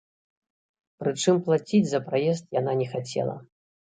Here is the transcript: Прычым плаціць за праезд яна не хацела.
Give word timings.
Прычым 1.03 1.35
плаціць 1.49 1.81
за 1.89 1.99
праезд 2.07 2.43
яна 2.59 2.73
не 2.81 2.87
хацела. 2.95 3.37